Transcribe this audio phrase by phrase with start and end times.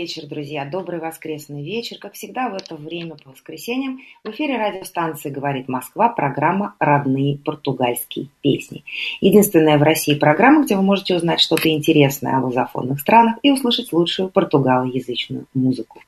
[0.00, 0.64] Вечер, друзья.
[0.64, 1.98] Добрый воскресный вечер.
[2.00, 8.28] Как всегда в это время по воскресеньям в эфире радиостанции «Говорит Москва» программа «Родные португальские
[8.40, 8.82] песни».
[9.20, 13.92] Единственная в России программа, где вы можете узнать что-то интересное о лузофонных странах и услышать
[13.92, 16.00] лучшую португалоязычную музыку.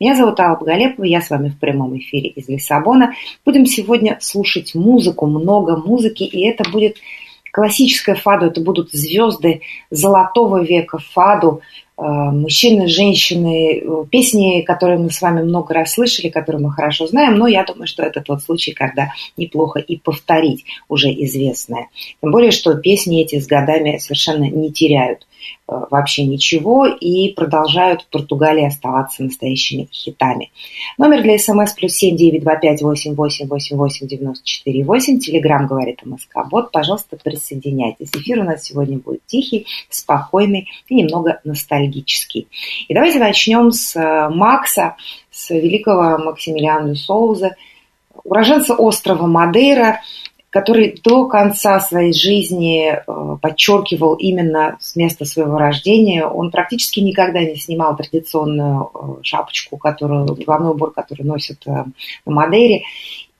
[0.00, 3.12] Меня зовут Алла Боголепова, я с вами в прямом эфире из Лиссабона.
[3.44, 6.96] Будем сегодня слушать музыку, много музыки, и это будет
[7.52, 11.60] классическая фаду, это будут звезды золотого века фаду,
[11.96, 17.36] мужчины, женщины, э, песни, которые мы с вами много раз слышали, которые мы хорошо знаем,
[17.36, 21.88] но я думаю, что это тот случай, когда неплохо и повторить уже известное.
[22.20, 25.24] Тем более, что песни эти с годами совершенно не теряют
[25.66, 30.50] Э, вообще ничего и продолжают в Португалии оставаться настоящими хитами.
[30.98, 35.18] Номер для смс плюс семь девять два пять восемь восемь восемь восемь девяносто четыре восемь.
[35.18, 36.36] Телеграмм говорит МСК.
[36.50, 38.10] Вот, пожалуйста, присоединяйтесь.
[38.14, 41.40] Эфир у нас сегодня будет тихий, спокойный и немного
[41.84, 42.48] ностальгический.
[42.88, 44.96] И давайте начнем с э, Макса,
[45.30, 47.56] с великого Максимилиана Соуза,
[48.24, 50.00] уроженца острова Мадейра,
[50.50, 56.26] который до конца своей жизни э, подчеркивал именно с места своего рождения.
[56.26, 61.86] Он практически никогда не снимал традиционную э, шапочку, которую, головной убор, который носят на
[62.24, 62.84] Мадейре.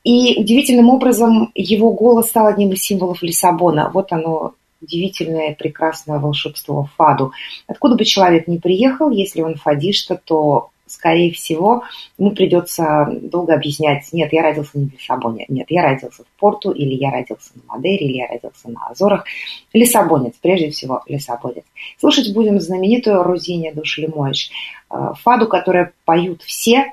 [0.03, 3.91] И удивительным образом его голос стал одним из символов Лиссабона.
[3.95, 4.53] Вот оно
[4.85, 7.33] удивительное, прекрасное волшебство фаду.
[7.67, 11.85] Откуда бы человек ни приехал, если он фадишта, то скорее всего,
[12.19, 16.73] ему придется долго объяснять, нет, я родился не в Лиссабоне, нет, я родился в Порту,
[16.73, 19.25] или я родился на Мадейре, или я родился на Азорах.
[19.73, 21.65] Лиссабонец, прежде всего, Лиссабонец.
[21.99, 24.51] Слушать будем знаменитую Розине Душлемойш,
[24.91, 26.93] э, фаду, которую поют все.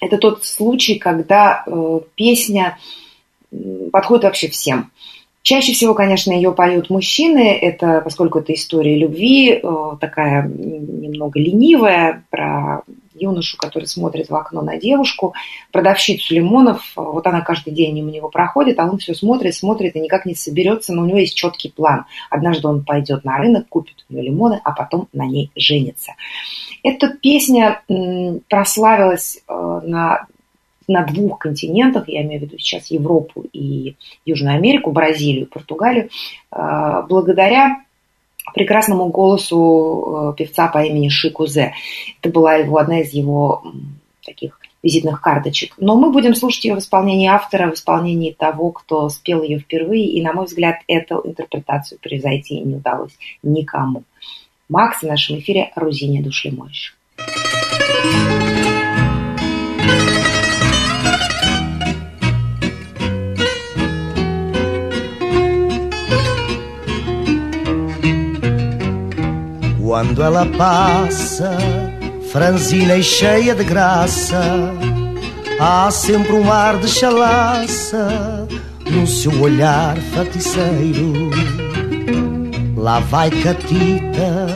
[0.00, 2.78] Это тот случай, когда э, песня
[3.92, 4.90] подходит вообще всем.
[5.46, 9.60] Чаще всего, конечно, ее поют мужчины, это, поскольку это история любви, э,
[10.00, 12.82] такая немного ленивая, про
[13.14, 15.34] юношу, который смотрит в окно на девушку,
[15.70, 20.00] продавщицу лимонов, вот она каждый день мимо него проходит, а он все смотрит, смотрит и
[20.00, 22.06] никак не соберется, но у него есть четкий план.
[22.28, 26.14] Однажды он пойдет на рынок, купит у нее лимоны, а потом на ней женится.
[26.82, 27.82] Эта песня
[28.48, 30.26] прославилась э, на
[30.88, 36.10] на двух континентах, я имею в виду сейчас Европу и Южную Америку, Бразилию, Португалию,
[36.52, 37.82] э, благодаря
[38.54, 41.74] прекрасному голосу э, певца по имени Шикузе.
[42.20, 43.62] Это была его, одна из его
[44.24, 45.74] таких визитных карточек.
[45.78, 50.06] Но мы будем слушать ее в исполнении автора, в исполнении того, кто спел ее впервые.
[50.06, 54.04] И, на мой взгляд, эту интерпретацию превзойти не удалось никому.
[54.68, 56.96] Макс в нашем эфире Рузиня Душлемойш.
[57.18, 58.45] thank
[69.96, 71.56] Quando ela passa,
[72.30, 74.38] franzina e cheia de graça,
[75.58, 78.46] há sempre um ar de chalaça
[78.90, 81.30] no seu olhar faticeiro.
[82.76, 84.54] Lá vai Catita,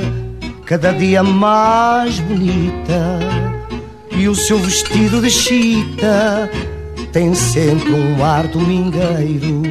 [0.67, 3.19] cada dia mais bonita,
[4.11, 6.51] e o seu vestido de chita
[7.13, 9.63] tem sempre um ar domingueiro.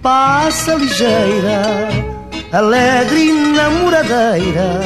[0.00, 2.13] Passa ligeira
[2.54, 4.80] alegre namoradeira,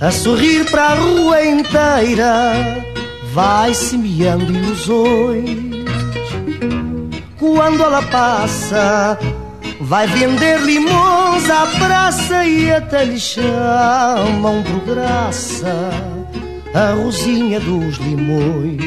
[0.00, 2.84] a sorrir para a rua inteira,
[3.32, 5.70] vai semeando ilusões.
[7.38, 9.16] Quando ela passa,
[9.80, 15.90] vai vender limões à praça e até lhe chamam por graça
[16.74, 18.80] a rosinha dos limões.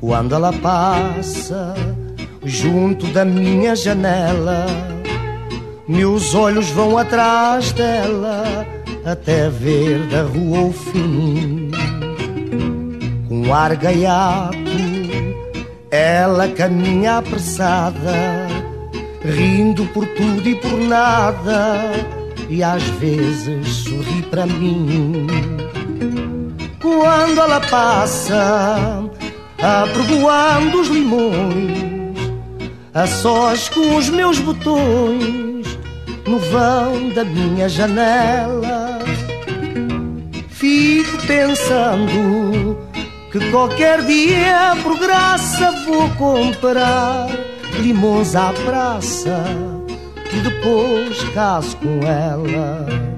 [0.00, 1.74] Quando ela passa
[2.42, 4.66] junto da minha janela,
[5.88, 8.66] meus olhos vão atrás dela
[9.04, 11.70] até ver da rua o fim.
[13.26, 14.58] Com ar gaiato,
[15.90, 18.46] ela caminha apressada,
[19.24, 21.92] rindo por tudo e por nada,
[22.48, 25.26] e às vezes sorri para mim.
[26.80, 29.04] Quando ela passa,
[29.58, 32.18] apregoando os limões,
[32.92, 35.57] a sós com os meus botões
[36.28, 38.98] no vão da minha janela.
[40.50, 42.78] Fico pensando
[43.32, 47.28] que qualquer dia, por graça, vou comprar
[47.80, 49.42] limões à praça
[50.32, 53.17] e depois caso com ela.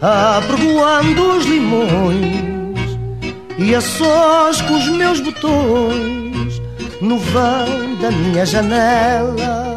[0.00, 2.98] Apregoando os limões
[3.58, 6.60] e a sós com os meus botões
[7.00, 9.74] no vão da minha janela.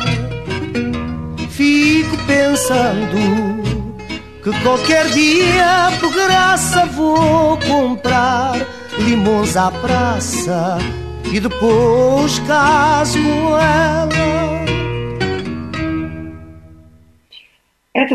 [1.50, 3.64] Fico pensando
[4.44, 8.56] que qualquer dia por graça vou comprar
[9.00, 10.78] limões à praça
[11.32, 14.45] e depois caso ela.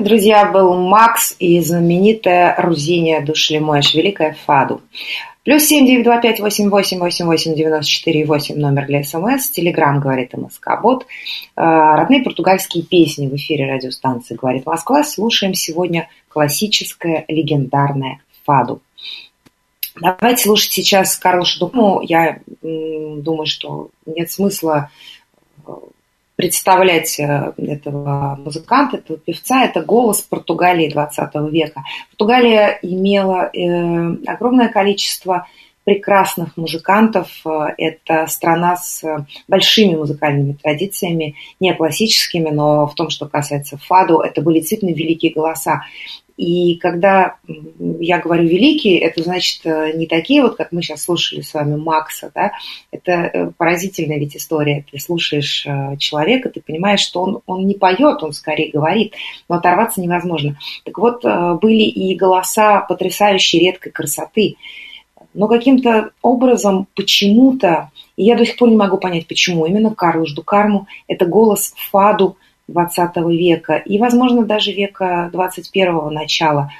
[0.03, 4.81] Друзья, был Макс и знаменитая Рузиния Душлемойш, великая Фаду.
[5.45, 9.49] Плюс семь девять два пять восемь восемь восемь восемь девяносто четыре восемь номер для СМС.
[9.51, 11.07] Телеграмм говорит МСК Бот.
[11.57, 15.03] А, родные португальские песни в эфире радиостанции говорит Москва.
[15.03, 18.83] Слушаем сегодня классическое легендарное Фаду.
[20.01, 22.01] Давайте слушать сейчас Карлоша Думу.
[22.03, 24.91] Я думаю, что нет смысла
[26.41, 31.83] представлять э, этого музыканта, этого певца, это голос Португалии 20 века.
[32.09, 35.47] Португалия имела э, огромное количество
[35.85, 37.43] прекрасных музыкантов.
[37.77, 39.05] Это страна с
[39.49, 45.33] большими музыкальными традициями, не классическими, но в том, что касается фаду, это были действительно великие
[45.33, 45.83] голоса.
[46.41, 47.35] И когда
[47.99, 51.77] я говорю великие, это значит э, не такие вот, как мы сейчас слушали с вами
[51.77, 52.53] Макса, да,
[52.91, 54.87] это э, поразительная ведь история.
[54.91, 59.13] Ты слушаешь э, человека, ты понимаешь, что он, он не поет, он скорее говорит,
[59.51, 60.57] но оторваться невозможно.
[60.87, 61.25] Так вот,
[61.61, 64.57] были и голоса потрясающей редкой красоты,
[65.35, 70.33] но каким-то образом, почему-то, и я до сих пор не могу понять, почему, именно Карлуш
[70.33, 72.39] Дукарму– это голос фаду–
[72.71, 76.71] XX века и, возможно, даже века 21 начала.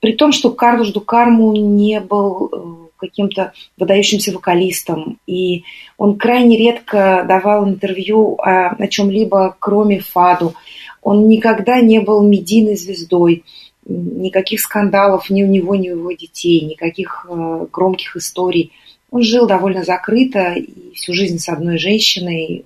[0.00, 5.64] При том, что Карлуш Дукарму не был э, каким-то выдающимся вокалистом, и
[5.96, 10.54] он крайне редко давал интервью о, о чем-либо, кроме фаду.
[11.02, 13.44] Он никогда не был медийной звездой,
[13.86, 18.72] никаких скандалов ни у него, ни у его детей, никаких э, громких историй.
[19.10, 22.64] Он жил довольно закрыто и всю жизнь с одной женщиной,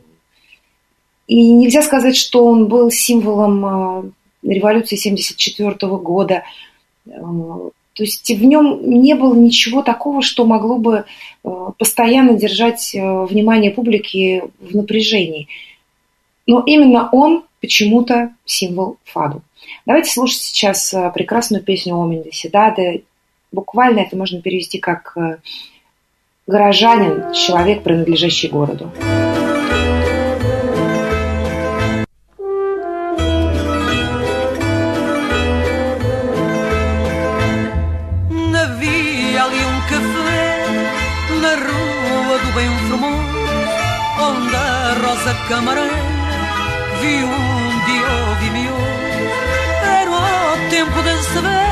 [1.31, 6.43] и нельзя сказать, что он был символом э, революции 1974 года.
[7.07, 11.05] Э, то есть в нем не было ничего такого, что могло бы
[11.45, 11.49] э,
[11.79, 15.47] постоянно держать внимание публики в напряжении.
[16.49, 19.43] Но именно он почему-то символ фаду.
[19.87, 23.05] Давайте слушать сейчас прекрасную песню Омин Седады.
[23.53, 25.17] Буквально это можно перевести как
[26.49, 28.91] горожанин, человек, принадлежащий городу.
[45.31, 45.95] Rosa camareira
[47.01, 48.67] vi um dia ouvi-me
[49.83, 51.71] Era o tempo de saber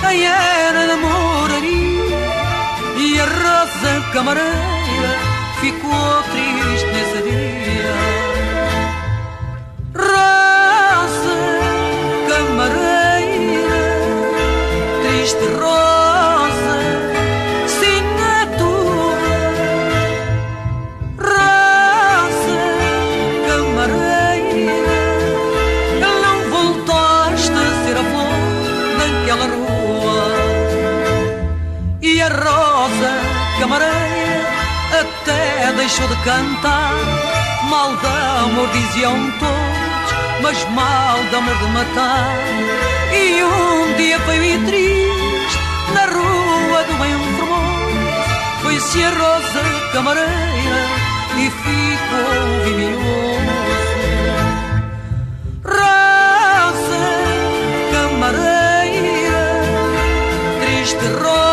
[0.00, 2.18] quem era namoraria.
[2.96, 5.12] E a rosa camareira
[5.60, 7.94] ficou triste nesse dia.
[9.94, 11.36] Rosa
[12.28, 13.80] camareira,
[15.02, 15.83] triste rosa
[33.64, 34.44] camareira
[35.00, 36.92] até deixou de cantar.
[37.70, 40.08] Mal de amor diziam todos,
[40.42, 42.36] mas mal de amor de matar.
[43.12, 45.58] E um dia veio e triste,
[45.94, 48.04] na rua do bem formoso,
[48.62, 49.62] foi-se a rosa
[49.94, 50.82] camareira
[51.38, 53.14] e ficou vimioso.
[55.64, 57.04] Rosa
[57.92, 59.44] camareira,
[60.60, 61.43] triste rosa.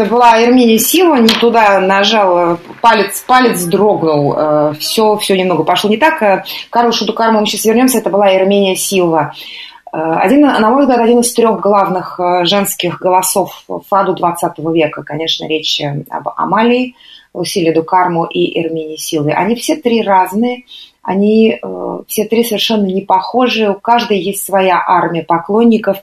[0.00, 4.34] Это была Эрминия Сила, не туда нажала, палец, палец дрогнул,
[4.78, 6.46] все, все немного пошло не так.
[6.70, 9.34] Карл Шудукарму мы сейчас вернемся, это была Эрминия Силва.
[9.92, 15.02] Один, на мой взгляд, один из трех главных женских голосов фаду 20 века.
[15.02, 16.94] Конечно, речь об Амалии,
[17.34, 19.34] Лусиле Дукарму и Эрмине Силве.
[19.34, 20.64] Они все три разные,
[21.02, 21.60] они
[22.08, 25.98] все три совершенно не похожи, у каждой есть своя армия поклонников.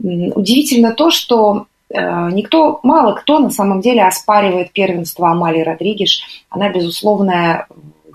[0.00, 6.44] Удивительно то, что Э, никто, мало кто на самом деле оспаривает первенство Амалии Родригеш.
[6.50, 7.66] Она, безусловная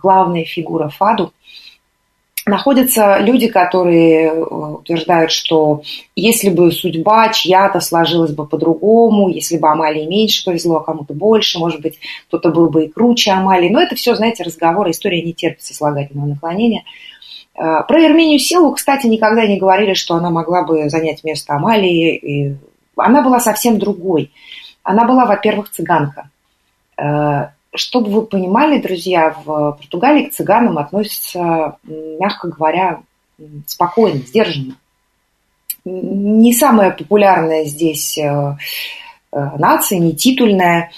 [0.01, 1.33] главная фигура Фаду.
[2.45, 5.83] Находятся люди, которые э, утверждают, что
[6.15, 11.59] если бы судьба чья-то сложилась бы по-другому, если бы Амалии меньше повезло, а кому-то больше,
[11.59, 13.69] может быть, кто-то был бы и круче Амалии.
[13.69, 16.86] Но это все, знаете, разговоры, история не терпит сослагательного наклонения.
[17.55, 22.15] Э, про Ермению Силу, кстати, никогда не говорили, что она могла бы занять место Амалии
[22.15, 22.55] и
[22.96, 24.31] она была совсем другой.
[24.84, 26.29] Она была, во-первых, цыганка.
[26.98, 33.01] Э, чтобы вы понимали, друзья, в Португалии к цыганам относятся, мягко говоря,
[33.67, 34.75] спокойно, сдержанно.
[35.86, 38.58] Не самая популярная здесь э,
[39.31, 40.91] э, нация, не титульная.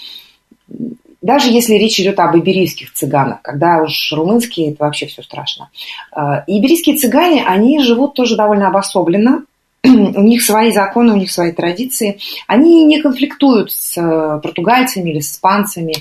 [1.20, 5.70] Даже если речь идет об иберийских цыганах, когда уж румынские, это вообще все страшно.
[6.12, 9.44] Иберийские цыгане, они живут тоже довольно обособленно,
[9.84, 12.18] у них свои законы, у них свои традиции.
[12.46, 15.94] Они не конфликтуют с э, португальцами или с испанцами.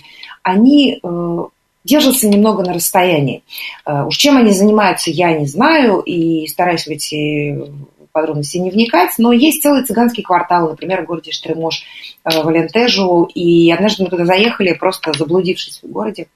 [0.43, 1.38] Они э,
[1.83, 3.43] держатся немного на расстоянии.
[3.85, 7.57] Э, уж чем они занимаются, я не знаю, и стараюсь в эти
[8.11, 11.83] подробности не вникать, но есть целый цыганский квартал, например, в городе Штремош,
[12.25, 16.27] в Алентежу, и однажды мы туда заехали, просто заблудившись в городе,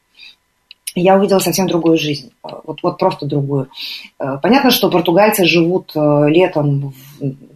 [0.96, 3.70] я увидела совсем другую жизнь, вот, вот просто другую.
[4.20, 6.94] Э, понятно, что португальцы живут э, летом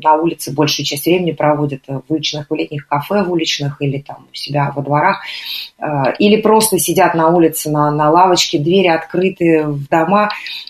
[0.01, 4.27] на улице, большую часть времени проводят в уличных, в летних кафе, в уличных или там
[4.31, 5.21] у себя во дворах,
[5.79, 5.85] э,
[6.19, 10.29] или просто сидят на улице, на, на лавочке, двери открыты в дома.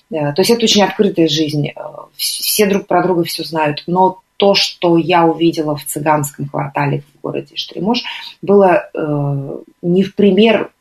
[0.10, 1.68] То есть это очень открытая жизнь.
[2.16, 3.84] Все друг про друга все знают.
[3.86, 8.04] Но то, что я увидела в цыганском квартале в городе Штремош,
[8.42, 10.72] было э, не в пример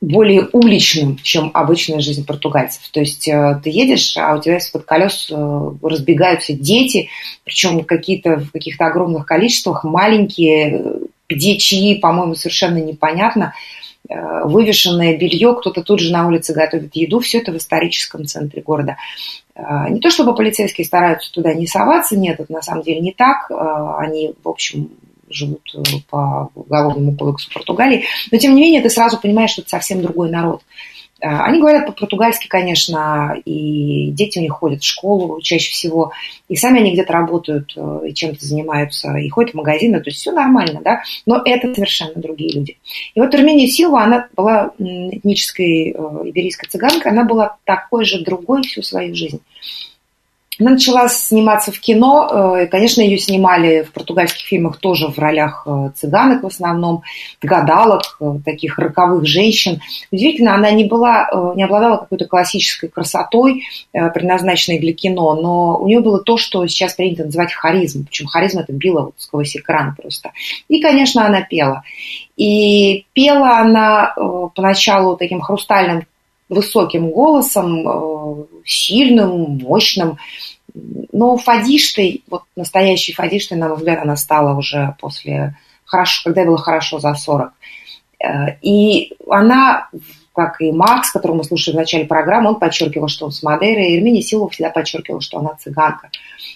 [0.00, 2.88] более уличным, чем обычная жизнь португальцев.
[2.92, 7.08] То есть э, ты едешь, а у тебя из-под колес э, разбегаются дети,
[7.44, 13.54] причем какие-то в каких-то огромных количествах, маленькие, где чьи, по-моему, совершенно непонятно,
[14.08, 14.14] э,
[14.44, 18.96] вывешенное белье, кто-то тут же на улице готовит еду, все это в историческом центре города.
[19.90, 23.50] Не то чтобы полицейские стараются туда не соваться, нет, это на самом деле не так.
[23.50, 24.90] Они, в общем,
[25.30, 28.04] живут э, по уголовному кодексу Португалии.
[28.30, 30.62] Но, тем не менее, ты сразу понимаешь, что это совсем другой народ.
[31.20, 36.12] Э, они говорят по-португальски, конечно, и дети у них ходят в школу чаще всего,
[36.48, 40.20] и сами они где-то работают, э, и чем-то занимаются, и ходят в магазины, то есть
[40.20, 42.76] все нормально, да, но это совершенно другие люди.
[43.14, 48.82] И вот Армения Силва, она была этнической иберийской цыганкой, она была такой же другой всю
[48.82, 49.40] свою жизнь.
[50.60, 52.56] Она начала сниматься в кино.
[52.60, 57.02] Э, конечно, ее снимали в португальских фильмах тоже в ролях э, цыганок в основном,
[57.40, 59.80] гадалок, э, таких роковых женщин.
[60.10, 63.62] Удивительно, она не была, не обладала какой-то классической красотой,
[63.92, 68.04] предназначенной для кино, но у нее было то, что сейчас принято называть харизм.
[68.06, 70.32] Причем харизм это било вот сквозь экран просто.
[70.68, 71.82] И, конечно, она пела.
[72.36, 74.14] И пела она
[74.54, 76.04] поначалу таким хрустальным
[76.48, 80.18] высоким голосом, сильным, мощным.
[81.12, 86.46] Но фадиштой, вот настоящей фадиштой, на мой взгляд, она стала уже после, хорошо, когда ей
[86.46, 87.52] было хорошо за 40.
[88.20, 89.88] Э, и она
[90.38, 93.82] как и Макс, которого мы слушали в начале программы, он подчеркивал, что он с Мадейры,
[93.82, 96.10] и Эрминия Силова всегда подчеркивала, что она цыганка.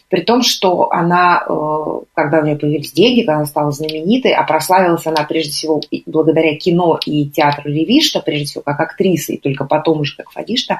[0.08, 4.44] При том, что она, э, когда у нее появились деньги, когда она стала знаменитой, а
[4.44, 9.64] прославилась она прежде всего благодаря кино и театру Ревишта, прежде всего как актриса, и только
[9.64, 10.78] потом уже как фадишта,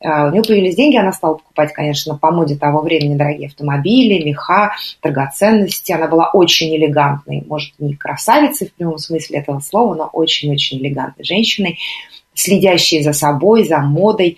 [0.00, 4.24] э, у нее появились деньги, она стала покупать, конечно, по моде того времени дорогие автомобили,
[4.24, 5.92] меха, драгоценности.
[5.92, 11.26] Она была очень элегантной, может, не красавицей в прямом смысле этого слова, но очень-очень элегантной
[11.26, 11.78] женщиной
[12.38, 14.36] следящей за собой, за модой.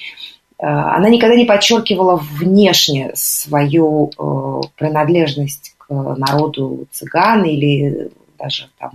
[0.58, 8.92] Э, она никогда не подчеркивала внешне свою э, принадлежность к народу цыган или даже там,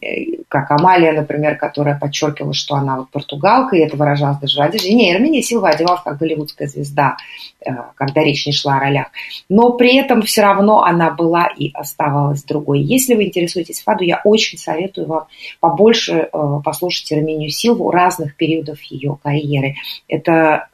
[0.00, 4.62] э, как Амалия, например, которая подчеркивала, что она вот португалка, и это выражалось даже в
[4.62, 4.92] одежде.
[4.94, 7.16] Не, Эрминия Силва одевалась как голливудская звезда,
[7.64, 9.06] э, когда речь не шла о ролях.
[9.48, 12.80] Но при этом все равно она была и оставалась другой.
[12.80, 15.26] Если вы интересуетесь Фаду, я очень советую вам
[15.60, 19.76] побольше э, послушать Эрминию Силву разных периодов ее карьеры.
[20.08, 20.68] Это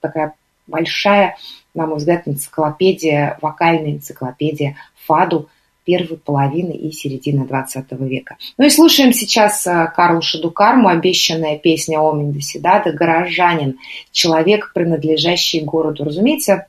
[0.00, 0.34] такая
[0.66, 1.36] большая,
[1.74, 5.48] на мой взгляд, энциклопедия, вокальная энциклопедия Фаду
[5.88, 8.36] первой половины и середины 20 века.
[8.58, 13.78] Ну и слушаем сейчас э, Карлу Шадукарму, обещанная песня Омин Досидада «Горожанин»,
[14.12, 16.04] человек, принадлежащий городу.
[16.04, 16.66] Разумеется,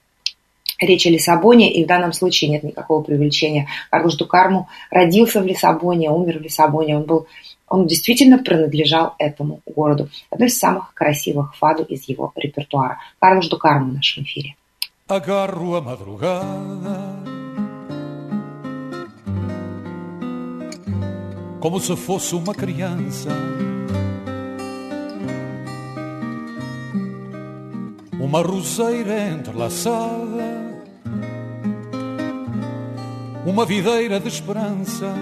[0.79, 3.67] речь о Лиссабоне, и в данном случае нет никакого привлечения.
[3.91, 7.27] Карлу Шадукарму родился в Лиссабоне, умер в Лиссабоне, он был
[7.67, 10.09] он действительно принадлежал этому городу.
[10.31, 12.99] Одно из самых красивых фаду из его репертуара.
[13.19, 14.55] Карлош Дукарму в нашем эфире.
[15.07, 17.48] Agarro a madrugada
[21.59, 23.29] Como se fosse uma criança.
[28.17, 30.79] Uma roseira entrelaçada.
[33.45, 35.13] Uma videira de esperança.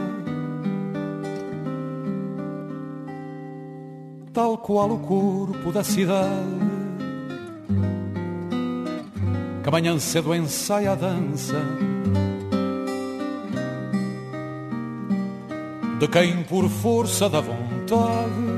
[4.32, 6.68] Tal qual o corpo da cidade.
[9.64, 11.56] Que amanhã cedo ensaia a dança
[16.00, 18.58] de quem, por força da vontade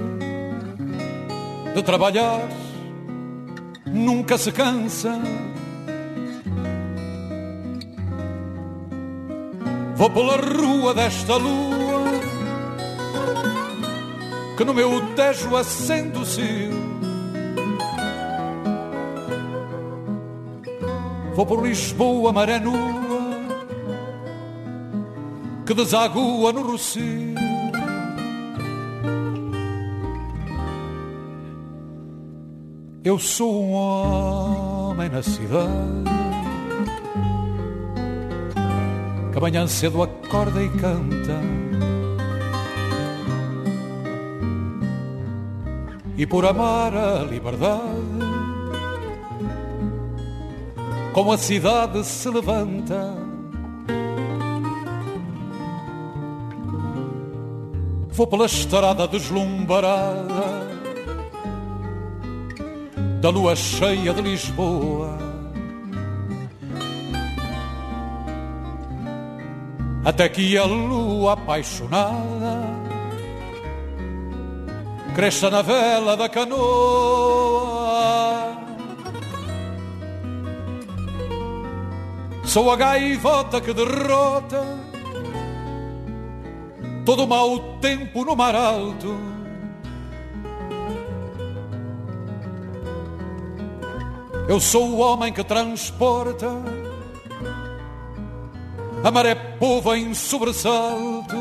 [1.73, 2.47] de trabalhar,
[3.85, 5.19] nunca se cansa.
[9.95, 11.89] Vou pela rua desta lua
[14.57, 16.89] que no meu tejo acende o cio.
[21.33, 22.98] Vou por Lisboa, maré nua,
[25.69, 27.35] que desagua no Rocio.
[33.03, 35.69] Eu sou um homem na cidade
[39.31, 41.39] que amanhã cedo acorda e canta
[46.17, 47.83] e por amar a liberdade,
[51.13, 53.18] como a cidade se levanta.
[58.19, 60.67] Vou pela estrada deslumbrada
[63.21, 65.17] da lua cheia de Lisboa.
[70.03, 72.67] Até que a lua apaixonada
[75.15, 76.59] cresça na vela da canoa.
[82.43, 84.88] Sou a gaivota que derrota
[87.09, 89.17] todo mau tempo no mar alto.
[94.47, 96.47] Eu sou o homem que transporta
[99.03, 101.35] a maré pova em sobressalto.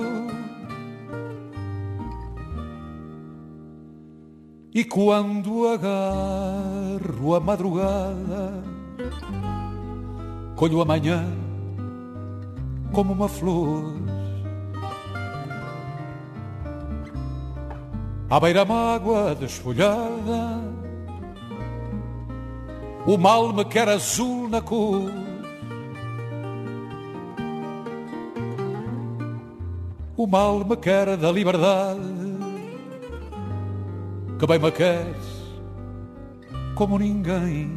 [4.74, 8.64] E quando agarro a madrugada,
[10.56, 11.26] colho amanhã
[12.90, 14.17] como uma flor.
[18.30, 20.62] À beira-mágua desfolhada,
[23.06, 25.10] o mal me quer azul na cor.
[30.16, 32.18] O mal me quer da liberdade
[34.38, 35.38] que bem me queres
[36.74, 37.76] como ninguém.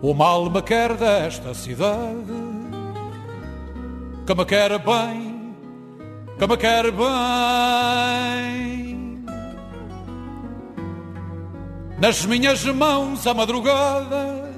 [0.00, 2.32] O mal me quer desta cidade,
[4.26, 5.29] que me quer bem,
[6.40, 7.10] que me quer bem.
[12.00, 14.50] Nas minhas mãos a madrugada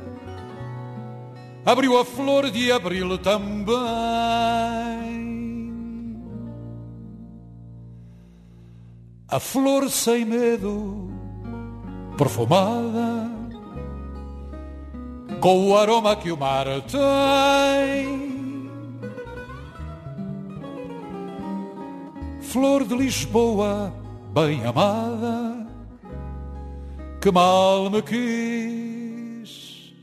[1.66, 3.72] abriu a flor de abril também.
[9.28, 11.10] a flor sem medo,
[12.18, 13.30] perfumada,
[15.40, 18.31] com o aroma que o mar tem.
[22.52, 23.90] Flor de Lisboa,
[24.34, 25.66] bem amada,
[27.18, 29.94] que mal me quis,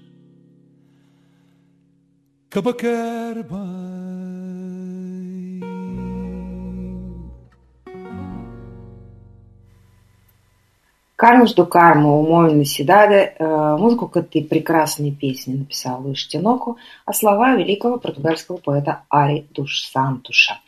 [2.49, 4.08] que me quer bem.
[11.19, 17.11] Карлош ду Карму, Умой Наседаде, э, музыку к этой прекрасной песне написал Луиш Тиноку, а
[17.11, 20.59] слова великого португальского поэта Ари Душ Сантуша.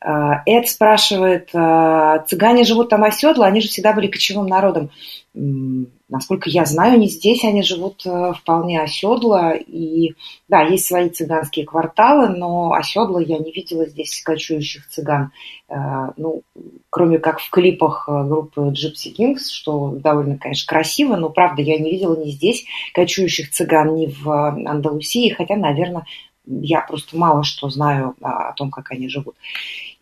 [0.00, 4.88] Э, Эд спрашивает, э, цыгане живут там оседло, они же всегда были кочевым народом.
[5.34, 8.04] Насколько я знаю, не здесь, они живут
[8.40, 9.54] вполне оседло.
[9.54, 10.14] И
[10.48, 15.30] да, есть свои цыганские кварталы, но оседло я не видела здесь кочующих цыган.
[15.68, 16.42] Ну,
[16.90, 21.90] кроме как в клипах группы Gypsy Kings, что довольно, конечно, красиво, но правда я не
[21.90, 26.04] видела ни здесь кочующих цыган, ни в Андалусии, хотя, наверное,
[26.46, 29.36] я просто мало что знаю о том, как они живут.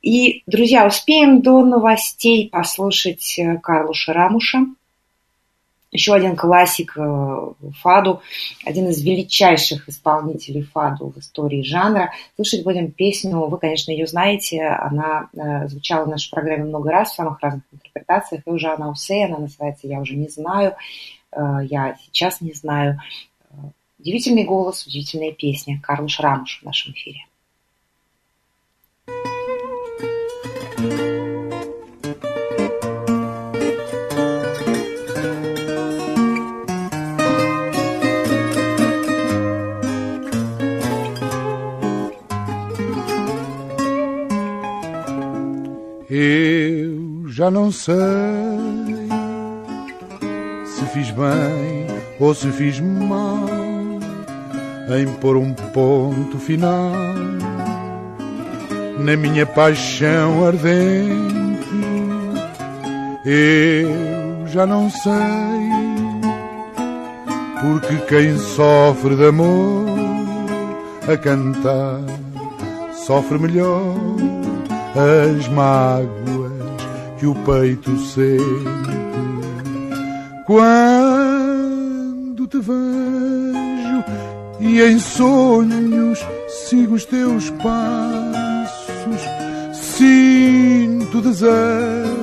[0.03, 4.67] И, друзья, успеем до новостей послушать Карлуша Рамуша,
[5.93, 8.21] еще один классик э, фаду,
[8.65, 12.13] один из величайших исполнителей фаду в истории жанра.
[12.35, 17.11] Слушать будем песню, вы, конечно, ее знаете, она э, звучала в нашей программе много раз
[17.11, 20.75] в самых разных интерпретациях, и уже она усе, она называется «Я уже не знаю»,
[21.33, 23.01] э, «Я сейчас не знаю».
[23.99, 25.81] Удивительный голос, удивительная песня.
[25.83, 27.21] Карлуш Рамуш в нашем эфире.
[46.19, 47.95] Eu já não sei
[50.65, 51.87] se fiz bem
[52.19, 53.47] ou se fiz mal
[54.99, 56.91] em pôr um ponto final
[58.99, 61.69] na minha paixão ardente.
[63.27, 65.13] Eu já não sei
[67.61, 69.87] porque quem sofre de amor
[71.13, 72.01] a cantar
[73.05, 74.06] sofre melhor
[74.97, 76.53] as mágoas
[77.19, 78.97] que o peito sente.
[80.47, 81.67] Quando
[82.47, 84.05] te vejo
[84.61, 89.21] e em sonhos sigo os teus passos,
[89.73, 92.17] sinto desejo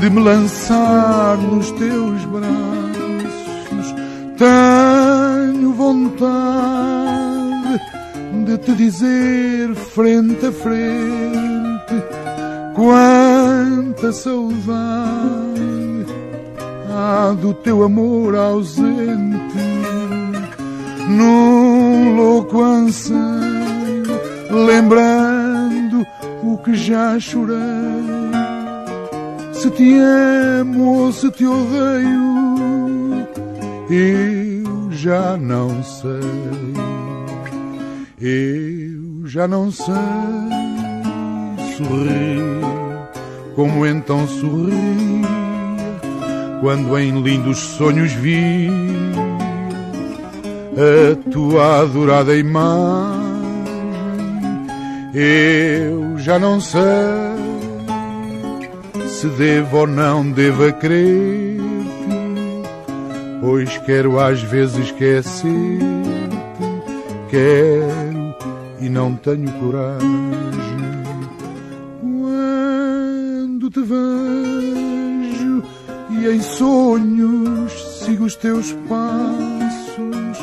[0.00, 3.94] de me lançar nos teus braços.
[4.38, 7.19] Tenho vontade de
[8.70, 12.04] te dizer frente a frente
[12.74, 14.60] quanta saudade
[16.88, 19.56] há do teu amor ausente
[21.08, 23.20] num louco anseio
[24.50, 26.06] lembrando
[26.42, 27.56] o que já chorei.
[29.52, 33.26] Se te amo ou se te odeio
[33.90, 36.79] eu já não sei
[38.20, 39.94] eu já não sei
[41.76, 42.60] sorrir
[43.54, 45.30] como então sorria
[46.60, 48.68] quando em lindos sonhos vi
[50.76, 53.20] a tua adorada imagem.
[55.14, 56.80] Eu já não sei
[59.08, 61.60] se devo ou não devo crer-te,
[63.40, 65.80] pois quero às vezes esquecer-te,
[67.30, 67.99] quero
[68.90, 70.08] não tenho coragem.
[72.00, 75.62] Quando te vejo
[76.10, 80.38] e em sonhos sigo os teus passos,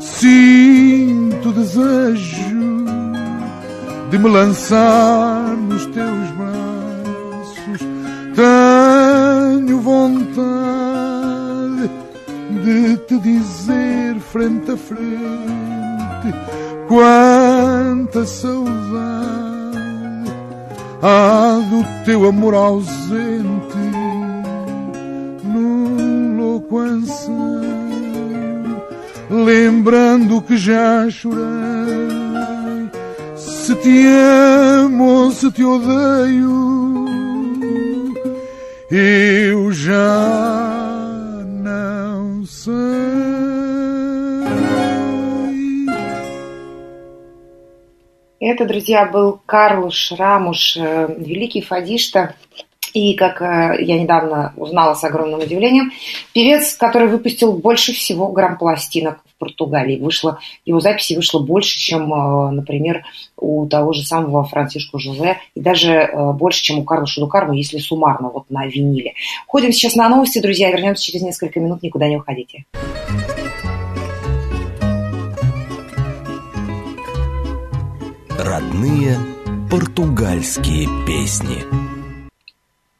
[0.00, 2.84] sinto desejo
[4.10, 7.80] de me lançar nos teus braços.
[8.34, 10.36] Tenho vontade
[12.62, 15.46] de te dizer frente a frente
[17.86, 18.74] quanta saudade
[21.00, 23.78] há do teu amor ausente
[25.44, 27.30] num louco anseio,
[29.30, 31.44] lembrando que já chorei.
[33.36, 34.04] Se te
[34.84, 37.06] amo se te odeio,
[38.90, 40.75] eu já
[48.48, 52.36] Это, друзья, был Карлуш Рамуш, э, великий фадишта,
[52.94, 55.90] и, как э, я недавно узнала с огромным удивлением,
[56.32, 59.98] певец, который выпустил больше всего грамм-пластинок в Португалии.
[59.98, 63.02] Вышло, его записи вышло больше, чем, э, например,
[63.36, 68.30] у того же самого Францишку Жозе, и даже больше, чем у Карла Шудукарма, если суммарно,
[68.30, 69.14] вот на виниле.
[69.48, 72.64] Ходим сейчас на новости, друзья, вернемся через несколько минут, никуда не уходите.
[78.66, 79.16] Родные
[79.70, 81.95] португальские песни.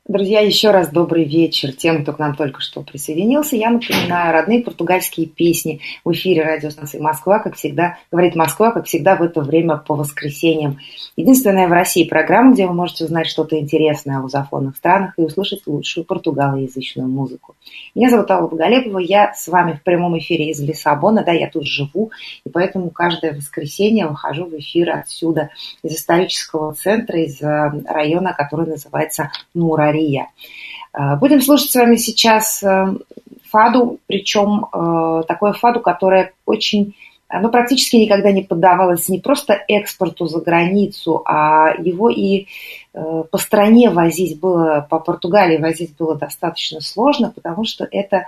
[0.09, 3.57] Друзья, еще раз добрый вечер тем, кто к нам только что присоединился.
[3.57, 9.16] Я напоминаю, родные португальские песни в эфире радиостанции «Москва», как всегда, говорит «Москва», как всегда
[9.16, 10.79] в это время по воскресеньям.
[11.16, 15.66] Единственная в России программа, где вы можете узнать что-то интересное о лузофонных странах и услышать
[15.66, 17.57] лучшую португалоязычную музыку.
[17.97, 21.66] Меня зовут Алла Боголепова, я с вами в прямом эфире из Лиссабона, да, я тут
[21.66, 22.12] живу,
[22.45, 25.51] и поэтому каждое воскресенье выхожу в эфир отсюда,
[25.83, 30.28] из исторического центра, из э, района, который называется Мурари Мария.
[30.92, 32.94] Э, будем слушать с вами сейчас э,
[33.50, 36.94] фаду, причем э, такое фаду, которое очень
[37.28, 42.46] оно практически никогда не поддавалось не просто экспорту за границу, а его и
[42.92, 48.26] по стране возить было, по Португалии возить было достаточно сложно, потому что это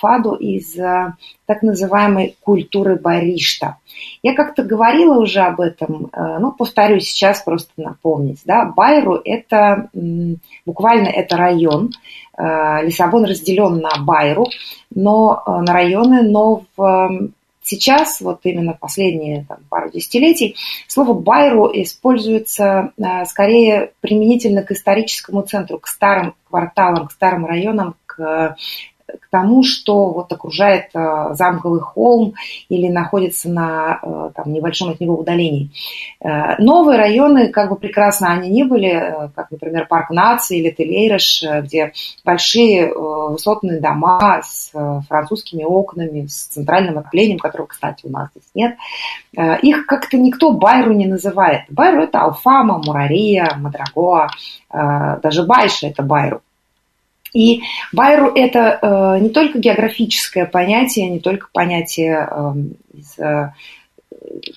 [0.00, 1.14] фаду из э,
[1.46, 3.76] так называемой культуры баришта.
[4.22, 8.40] Я как-то говорила уже об этом, э, ну, повторюсь сейчас просто напомнить.
[8.44, 8.64] Да?
[8.64, 9.88] Байру– это
[10.64, 11.92] буквально это район.
[12.36, 14.46] Э, Лиссабон разделен на Байру,
[14.94, 17.30] но на районы, но в
[17.68, 20.54] Сейчас, вот именно последние там, пару десятилетий,
[20.86, 22.92] слово «байру» используется
[23.24, 28.54] скорее применительно к историческому центру, к старым кварталам, к старым районам, к
[29.06, 32.34] к тому, что вот окружает э, замковый холм
[32.68, 35.70] или находится на э, там, небольшом от него удалении.
[36.20, 41.44] Э, новые районы, как бы прекрасно они ни были, как, например, парк нации или Телейреш,
[41.62, 41.92] где
[42.24, 44.72] большие высотные дома с
[45.08, 48.76] французскими окнами, с центральным отоплением, которого, кстати, у нас здесь нет,
[49.62, 51.62] их как-то никто Байру не называет.
[51.68, 54.28] Байру– это Алфама, Мурария, Мадрагоа,
[54.70, 56.40] даже Байша– это Байру.
[57.36, 57.60] И
[57.92, 62.52] Байру это э, не только географическое понятие, не только понятие э,
[62.94, 63.52] из э,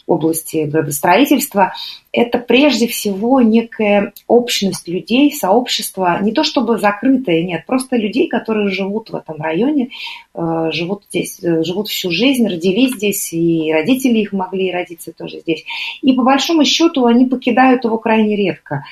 [0.07, 1.73] области градостроительства,
[2.13, 8.69] это прежде всего некая общность людей, сообщество, не то чтобы закрытое, нет, просто людей, которые
[8.69, 9.89] живут в этом районе,
[10.33, 15.65] э, живут здесь, живут всю жизнь, родились здесь, и родители их могли родиться тоже здесь.
[16.01, 18.85] И по большому счету они покидают его крайне редко.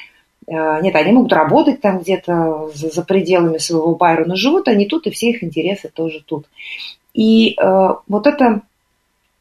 [0.48, 5.08] Э, нет, они могут работать там где-то за пределами своего байра, но живут они тут,
[5.08, 6.46] и все их интересы тоже тут.
[7.14, 8.62] И э, вот эта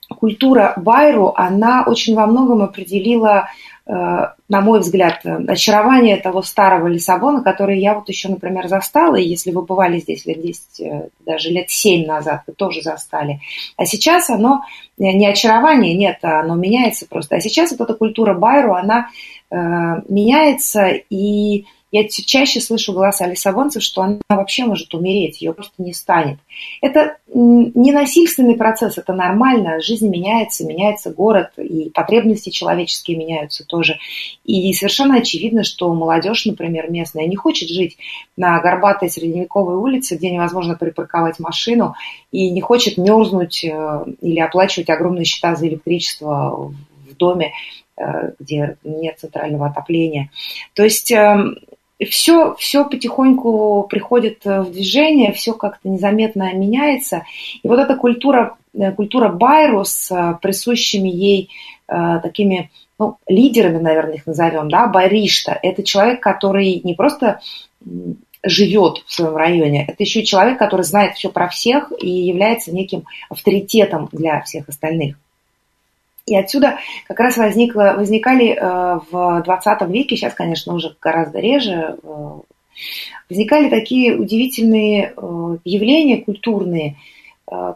[0.09, 3.49] культура байру, она очень во многом определила,
[3.87, 9.29] э, на мой взгляд, очарование того старого Лиссабона, который я вот еще, например, застала, и
[9.29, 13.41] если вы бывали здесь лет 10, э, даже лет 7 назад, вы тоже застали.
[13.77, 14.63] А сейчас оно
[14.99, 17.37] не очарование, нет, оно меняется просто.
[17.37, 19.09] А сейчас вот эта культура байру, она
[19.51, 25.95] меняется, и я чаще слышу голоса лиссабонцев, что она вообще может умереть, ее просто не
[25.95, 26.39] станет.
[26.83, 33.99] Это не насильственный процесс, это нормально, жизнь меняется, меняется город, и потребности человеческие меняются тоже.
[34.45, 37.97] И совершенно очевидно, что молодежь, например, местная, не хочет жить
[38.37, 41.95] на горбатой средневековой улице, где невозможно припарковать машину,
[42.33, 46.75] и не хочет мерзнуть э, или оплачивать огромные счета за электричество
[47.17, 47.53] доме,
[47.99, 50.31] Э, где нет центрального отопления.
[50.75, 57.25] То есть все, эм, все потихоньку приходит э, в движение, все как-то незаметно меняется.
[57.63, 61.51] И вот эта культура, э, культура Байру с присущими ей
[61.87, 67.39] такими ну, лидерами, наверное, их назовем, да, Баришта, это человек, который не просто
[68.43, 73.05] живет в своем районе, это еще человек, который знает все про всех и является неким
[73.31, 75.17] авторитетом для всех остальных.
[76.27, 81.99] И отсюда как раз возникло, возникали э, в 20 веке, сейчас, конечно, уже гораздо реже,
[82.03, 82.29] э,
[83.31, 86.97] возникали такие удивительные э, явления культурные,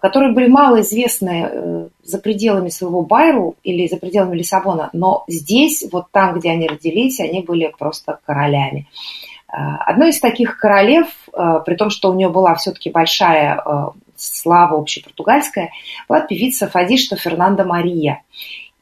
[0.02, 6.06] которые были мало известны за пределами своего Байру или за пределами Лиссабона, но здесь, вот
[6.10, 8.88] там, где они родились, они были просто королями.
[9.46, 13.62] Одной из таких королев, при том, что у нее была все-таки большая
[14.20, 15.70] слава общепортугальская,
[16.08, 18.22] была певица Фадишта Фернанда Мария.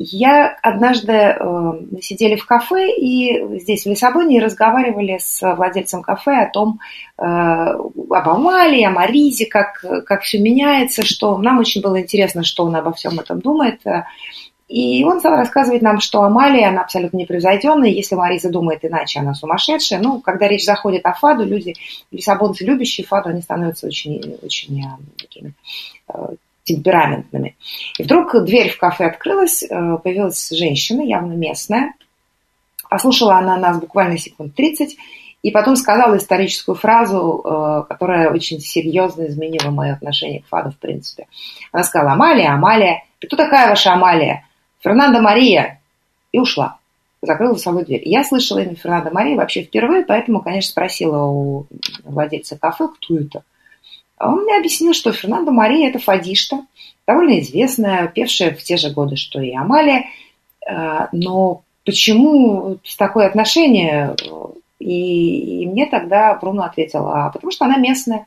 [0.01, 6.42] Я однажды, э, сидели в кафе и здесь, в Лиссабоне, и разговаривали с владельцем кафе
[6.42, 6.79] о том,
[7.18, 12.64] э, об Амалии, о Маризе, как, как все меняется, что нам очень было интересно, что
[12.64, 13.81] он обо всем этом думает.
[14.68, 19.33] И он стал рассказывать нам, что Амалия, она абсолютно непревзойденная, если Мариза думает иначе, она
[19.33, 19.98] сумасшедшая.
[19.98, 21.74] Ну, когда речь заходит о Фаду, люди,
[22.11, 25.54] лиссабонцы, любящие Фаду, они становятся очень, очень э, такими
[26.12, 27.57] э, темпераментными.
[27.98, 29.68] И вдруг дверь в кафе открылась, э,
[30.04, 31.94] появилась женщина, явно местная.
[32.90, 34.98] Послушала она нас буквально секунд 30,
[35.42, 41.26] и потом сказала историческую фразу, которая очень серьезно изменила мое отношение к Фаду в принципе.
[41.70, 44.48] Она сказала, Амалия, Амалия, кто такая ваша Амалия?
[44.81, 45.81] Фернандо Мария,
[46.33, 46.79] и ушла.
[47.23, 48.03] закрыл за собой дверь.
[48.05, 51.67] Я слышала имя Фернандо Мария вообще впервые, поэтому, конечно, спросила у
[52.05, 53.43] владельца кафе, кто это.
[54.19, 56.64] А он мне объяснил, что Фернандо Мария– это фадишта,
[57.07, 60.07] довольно известная, певшая в те же годы, что и Амалия.
[60.69, 64.14] А, но почему такое отношение?
[64.79, 68.27] И, и мне тогда Бруно ответила, а потому что она местная.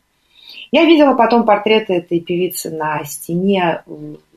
[0.72, 3.84] Я видела потом портреты этой певицы на стене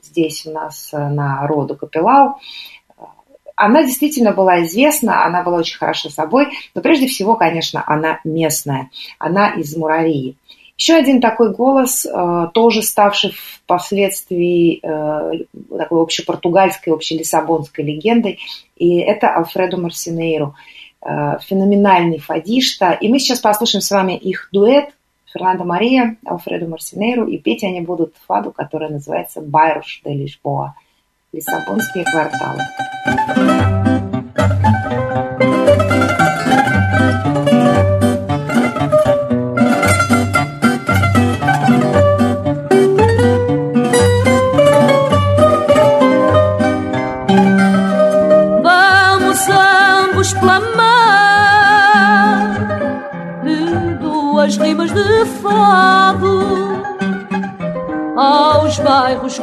[0.05, 2.39] здесь у нас на роду Капелау
[3.55, 8.89] она действительно была известна, она была очень хороша собой, но прежде всего, конечно, она местная,
[9.17, 10.35] она из Муравии.
[10.77, 15.45] Еще один такой голос, э, тоже ставший впоследствии э,
[15.77, 18.39] такой общепортугальской, общелиссабонской легендой,
[18.75, 20.55] и это Алфредо Марсинейру,
[21.01, 22.91] э, феноменальный фадишта.
[22.91, 24.89] И мы сейчас послушаем с вами их дуэт
[25.35, 30.75] Фернандо Мария, Алфредо Марсинейру, и петь они будут фаду, которая называется «Байруш де Лишбоа».
[31.33, 32.61] Лиссабонские кварталы.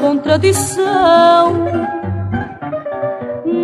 [0.02, 1.64] Bairros com tradição,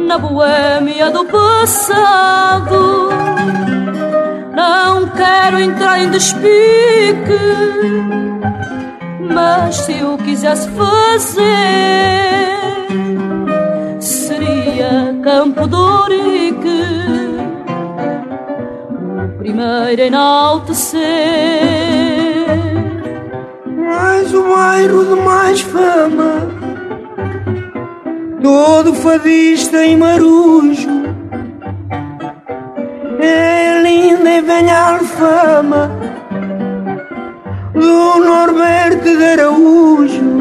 [0.07, 3.09] na boêmia do passado.
[4.55, 6.46] Não quero entrar em despique,
[9.35, 11.37] mas se o quisesse fazer,
[14.01, 16.85] seria Campo Dorique,
[19.24, 21.88] o primeiro a enaltecer
[24.29, 26.49] mais o bairro de mais fama,
[28.43, 30.88] todo fadista e marujo.
[33.21, 35.91] É linda e velha alfama
[37.75, 40.38] do Norberto de Araújo.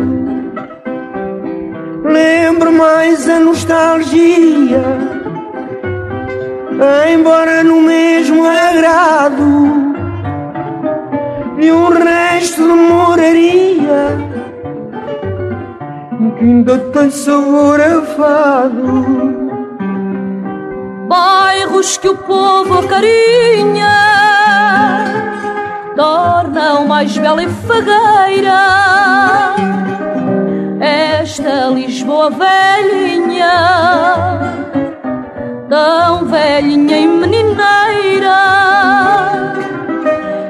[2.04, 4.84] Lembro mais a nostalgia,
[7.14, 9.88] embora no mesmo agrado
[11.60, 13.77] e um resto de moraria
[16.38, 19.48] que ainda tem sabor a fado.
[21.08, 23.90] Bairros que o povo acarinha
[25.96, 28.68] tornam mais bela e fagueira
[30.80, 33.52] esta Lisboa velhinha,
[35.70, 38.38] tão velhinha e menineira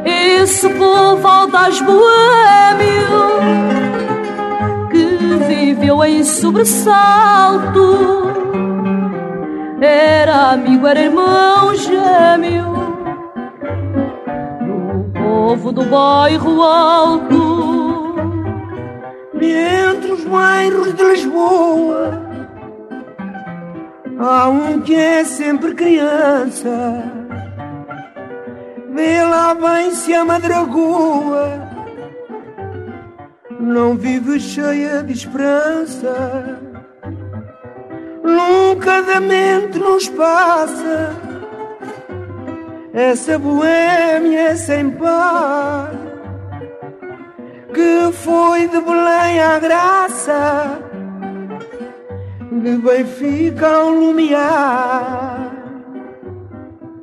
[0.05, 3.76] esse povo audaz boêmio que
[5.87, 7.81] viveu em sobressalto.
[9.79, 12.73] Era amigo, era irmão gêmeo
[14.65, 18.15] do povo do bairro alto.
[19.39, 22.21] E entre os bairros de Lisboa
[24.19, 27.03] há um que é sempre criança
[28.89, 31.66] Vê lá bem se a madragoa
[33.59, 36.59] não vive cheia de esperança.
[38.23, 41.15] Nunca da mente nos passa
[42.93, 45.91] essa boêmia sem par
[47.77, 50.79] que foi de Belém à Graça,
[52.51, 55.51] de Benfica ao Lumiar.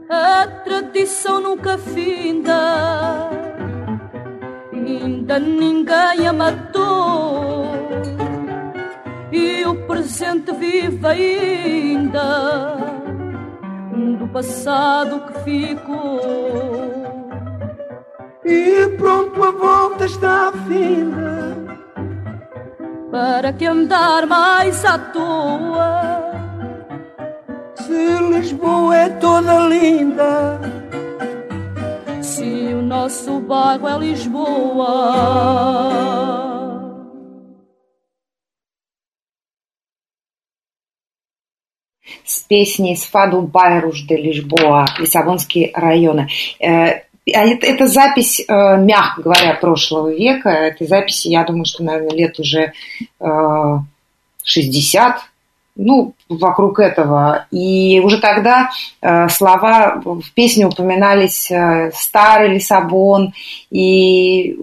[0.09, 3.31] A tradição nunca finda,
[4.87, 7.67] ainda ninguém a matou.
[9.33, 12.77] E o presente vive ainda
[14.19, 16.21] do passado que ficou.
[18.45, 21.57] E pronto, a volta está finda.
[23.11, 26.15] Para que andar mais à toa?
[27.77, 30.61] Se Lisboa é toda linda,
[32.45, 35.55] se o nosso bairro é Lisboa.
[42.27, 46.29] с песней с Фаду Байруш де Лишбоа, Лиссабонские районы.
[46.59, 50.49] Э, а это запись, э, мягко говоря, прошлого века.
[50.49, 52.73] Этой записи, я думаю, что, наверное, лет уже
[54.43, 55.21] 60,
[55.77, 57.47] ну, вокруг этого.
[57.51, 58.71] И уже тогда
[59.01, 63.33] э, слова в песне упоминались э, «старый Лиссабон»,
[63.71, 64.55] и э,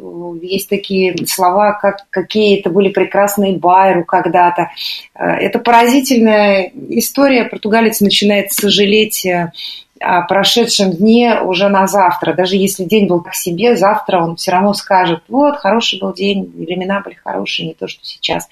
[0.41, 4.69] есть такие слова, как какие-то были прекрасные Байру когда-то.
[5.13, 7.43] Э, это поразительная история.
[7.43, 9.51] Португалец начинает сожалеть э,
[9.99, 12.33] о прошедшем дне уже на завтра.
[12.33, 16.51] Даже если день был к себе, завтра он все равно скажет, вот, хороший был день,
[16.55, 18.47] времена были хорошие, не то, что сейчас.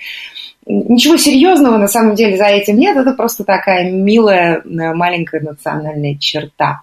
[0.65, 6.15] Ничего серьезного на самом деле за этим нет, это просто такая милая э, маленькая национальная
[6.15, 6.81] черта.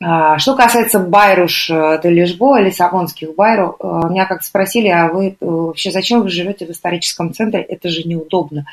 [0.00, 5.36] А, что касается Байруш э, де Лишбо, лиссабонских Байру, э, меня как спросили, а вы
[5.40, 7.62] вообще зачем вы живете в историческом центре?
[7.62, 8.66] Это же неудобно.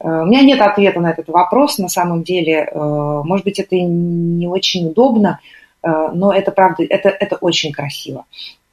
[0.00, 2.68] У меня нет ответа на этот вопрос, на самом деле.
[2.74, 5.40] Может быть, это не очень удобно,
[5.82, 8.26] но это правда, это, это очень красиво.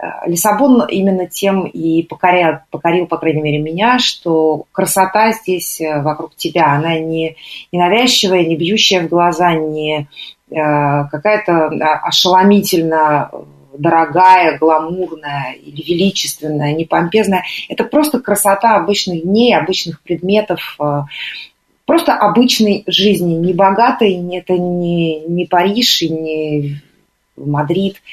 [0.03, 6.01] Э, Лиссабон именно тем и покорял, покорил, по крайней мере, меня, что красота здесь э,
[6.01, 7.35] вокруг тебя, она не,
[7.71, 10.07] не навязчивая, не бьющая в глаза, не
[10.49, 11.67] э, какая-то
[12.03, 13.31] ошеломительно
[13.77, 17.43] дорогая, гламурная или величественная, не помпезная.
[17.69, 20.77] Это просто красота обычных дней, обычных предметов,
[21.85, 26.81] просто обычной жизни, не богатой, это не, не Париж и не
[27.35, 27.95] Мадрид–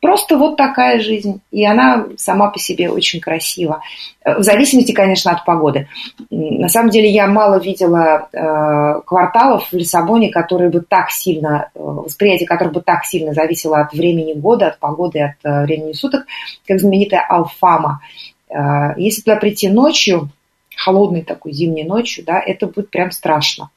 [0.00, 3.80] Просто вот такая жизнь, и она сама по себе очень красива.
[4.24, 5.88] В зависимости, конечно, от погоды.
[6.30, 11.78] На самом деле я мало видела э, кварталов в Лиссабоне, которые бы так сильно, э,
[11.80, 16.26] восприятие которых бы так сильно зависело от времени года, от погоды, от э, времени суток,
[16.66, 18.00] как знаменитая Алфама.
[18.50, 20.30] Э, если туда прийти ночью,
[20.78, 23.70] холодной такой зимней ночью, да, это будет прям страшно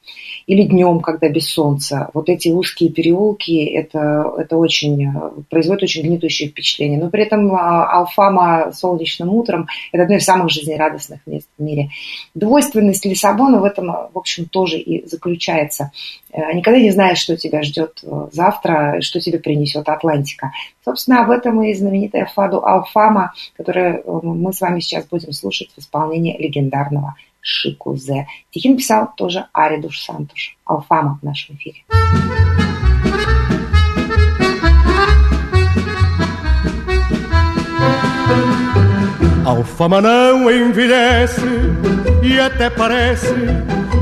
[0.51, 2.09] или днем, когда без солнца.
[2.13, 5.11] Вот эти узкие переулки, это, это очень, э,
[5.49, 6.99] производит очень гнетущее впечатление.
[6.99, 11.89] Но при этом а, Алфама солнечным утром– это одно из самых жизнерадостных мест в мире.
[12.35, 15.91] Двойственность Лиссабона в этом, в общем, тоже и заключается.
[16.31, 20.51] Э, никогда не знаешь, что тебя ждет э, завтра, что тебе принесет Атлантика.
[20.83, 25.79] Собственно, об этом и знаменитая фаду Алфама, которую мы с вами сейчас будем слушать в
[25.79, 26.90] исполнении легендарного
[27.46, 28.26] Шикузе.
[28.50, 30.56] Стихи написал тоже Аридуш Сантуш.
[30.64, 31.84] Алфама в нашем эфире.
[39.46, 41.40] Alfama não envelhece
[42.20, 43.32] e até parece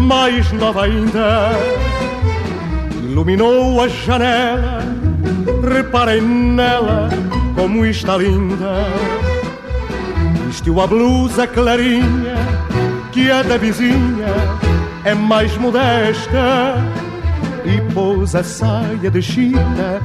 [0.00, 1.50] mais nova ainda.
[3.02, 4.78] Iluminou a janela,
[5.62, 7.10] reparem nela
[7.54, 8.86] como está linda.
[10.46, 12.37] Vestiu a blusa clarinha
[13.19, 14.33] que a da vizinha
[15.03, 16.75] é mais modesta
[17.65, 20.01] e pôs a saia de chita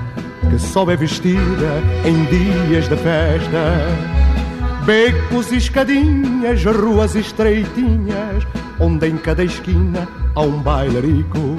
[0.50, 3.86] que só é vestida em dias de festa.
[4.84, 8.44] Becos e escadinhas, ruas estreitinhas,
[8.80, 11.56] onde em cada esquina há um bailarico.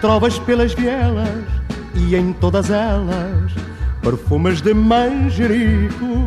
[0.00, 1.44] Trovas pelas vielas
[1.94, 3.52] e em todas elas
[4.00, 6.21] perfumes de manjerico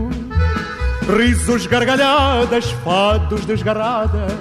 [1.07, 4.33] Risos, gargalhadas, fados desgarradas.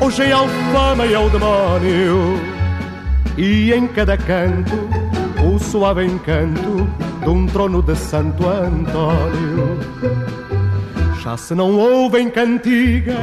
[0.00, 2.56] Hoje é alfama e é o demónio.
[3.36, 4.72] E em cada canto
[5.44, 6.88] o suave encanto
[7.20, 9.78] De um trono de Santo Antônio
[11.22, 13.16] Já se não ouvem cantigas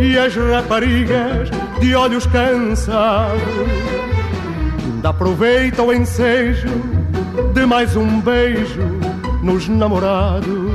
[0.00, 1.48] E as raparigas
[1.80, 3.40] de olhos cansados
[4.84, 6.68] Ainda aproveita o ensejo
[7.54, 8.82] De mais um beijo
[9.42, 10.65] nos namorados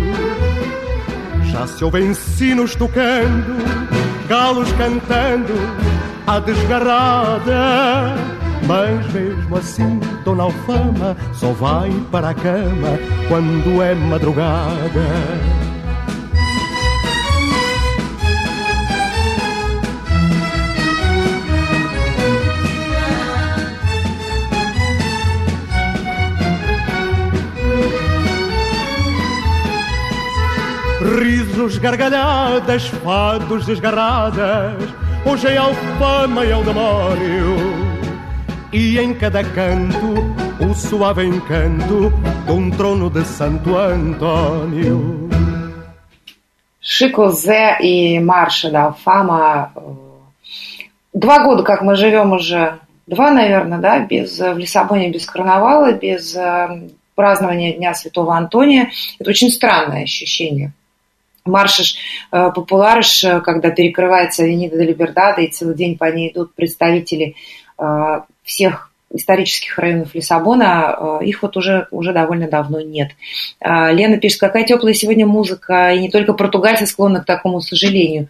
[1.62, 3.56] já se ouvem sinos tocando,
[4.28, 5.54] galos cantando
[6.26, 8.16] a desgarrada.
[8.66, 12.98] Mas mesmo assim, Dona Alfama só vai para a cama
[13.28, 15.06] quando é madrugada.
[31.20, 34.82] Risos, gargalhadas, fados desgarradas
[35.26, 36.64] Hoje é alfama e é o
[38.72, 42.14] E em cada canto o suave encanto
[42.46, 45.30] De um trono de Santo Antônio
[46.80, 49.72] Шико Зе и Марша да Алфама.
[51.14, 56.36] Два года, как мы живем уже, два, наверное, да, без, в Лиссабоне без карнавала, без
[57.14, 58.90] празднования Дня Святого Антония.
[59.20, 60.74] Это очень странное ощущение.
[61.46, 61.96] Маршиш
[62.32, 67.36] э, Популарыш, э, когда перекрывается Авенида Либердада, и целый день по ней идут представители
[67.78, 73.12] э, всех исторических районов Лиссабона, их вот уже, уже довольно давно нет.
[73.60, 78.30] Лена пишет, какая теплая сегодня музыка, и не только португальцы склонны к такому сожалению.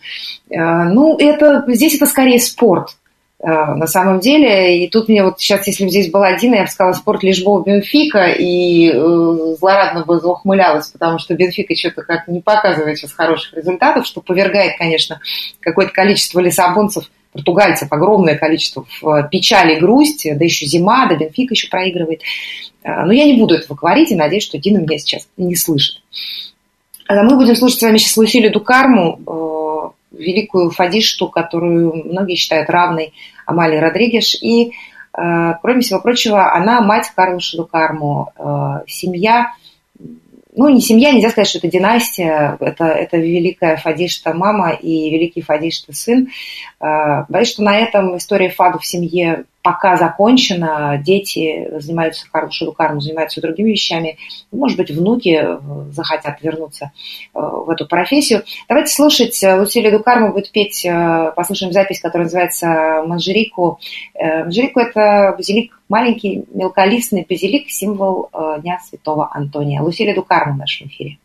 [0.49, 2.95] Ну, это, здесь это скорее спорт.
[3.43, 4.83] На самом деле.
[4.83, 7.63] И тут мне вот сейчас, если бы здесь была Дина, я бы сказала, спорт Лишбол
[7.63, 13.55] Бенфика, и э, злорадно бы заухмылялась, потому что Бенфика что-то как не показывает сейчас хороших
[13.55, 15.19] результатов, что повергает, конечно,
[15.59, 21.53] какое-то количество лиссабонцев, португальцев, огромное количество в печали и грусть, да еще зима, да Бенфика
[21.55, 22.21] еще проигрывает.
[22.83, 26.01] Но я не буду этого говорить и надеюсь, что Дина меня сейчас не слышит.
[27.09, 29.19] Мы будем слушать с вами сейчас Лусилию Дукарму,
[30.12, 33.14] великую фадишту, которую многие считают равной
[33.45, 34.36] Амали Родригеш.
[34.41, 38.32] И, э, кроме всего прочего, она мать Карла Шадукарму.
[38.38, 39.53] Э, семья,
[40.53, 45.41] ну, не семья, нельзя сказать, что это династия, это, это великая фадишта мама и великий
[45.41, 46.28] фадишта сын.
[46.80, 53.01] Э, боюсь, что на этом история фаду в семье пока закончено, дети занимаются хорошей карму,
[53.01, 54.18] занимаются другими вещами.
[54.51, 55.59] Может быть, внуки э,
[55.91, 56.91] захотят вернуться
[57.34, 58.43] э, в эту профессию.
[58.68, 59.41] Давайте слушать.
[59.43, 60.86] Э, Лусилия Дукарма будет петь,
[61.36, 63.80] послушаем запись, которая называется «Манжерику».
[64.20, 69.82] Манжерику– это базилик, маленький мелколистный базилик, символ Дня Святого Антония.
[69.82, 71.18] Лусилия Дукарма в нашем эфире.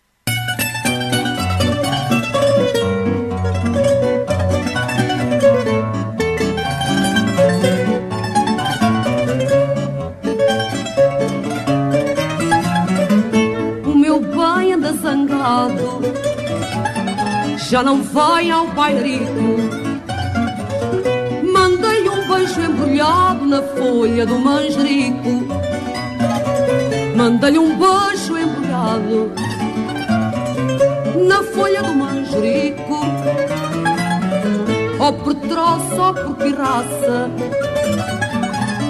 [17.68, 19.56] Já não vai ao bailarico.
[21.52, 25.48] Mandei um beijo embrulhado na folha do manjerico.
[27.16, 29.32] Mandei um beijo embrulhado
[31.26, 33.00] na folha do manjerico.
[35.00, 37.30] Ou por troço ou por pirraça,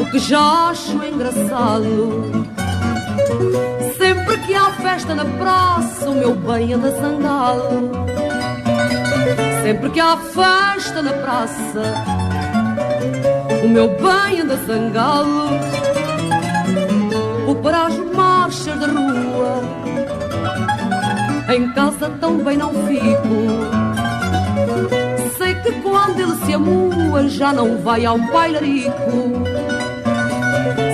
[0.00, 2.44] o que já acho engraçado.
[3.96, 8.25] Sempre que há festa na praça, o meu bem anda zangado.
[9.62, 11.94] Sempre que há festa na praça,
[13.64, 15.48] o meu bem anda zangado.
[17.44, 19.62] Vou para as marchas da rua,
[21.54, 23.36] em casa tão bem não fico.
[25.36, 29.42] Sei que quando ele se amua, já não vai ao bailarico.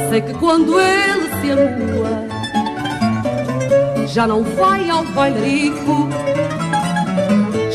[0.08, 2.26] Sei que quando ele se amua,
[4.06, 6.08] já não vai ao bailarico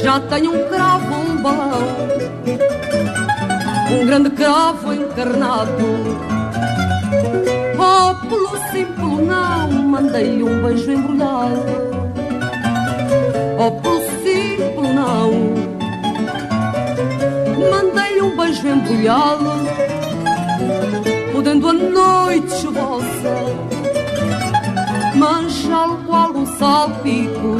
[0.07, 1.83] já tenho um cravo, um balão,
[3.91, 5.83] um grande cravo encarnado.
[7.77, 11.61] Oh, pelo simples não, mandei um beijo embrulhado.
[13.59, 15.31] Oh, pelo simples não,
[17.69, 19.51] mandei um beijo embrulhado.
[21.33, 23.67] Podendo a noite chuvosa
[25.15, 27.57] manchá-lo qual um salpico